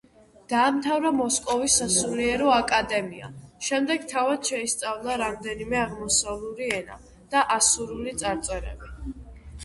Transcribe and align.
დაამთავრა 0.51 1.09
მოსკოვის 1.15 1.73
სასულიერო 1.81 2.47
აკადემია, 2.53 3.27
შემდეგ 3.67 4.07
თავად 4.13 4.49
შეისწავლა 4.51 5.17
რამდენიმე 5.23 5.77
აღმოსავლური 5.81 6.71
ენა 6.79 6.97
და 7.35 7.43
ასურული 7.57 8.15
წარწერები. 8.23 9.13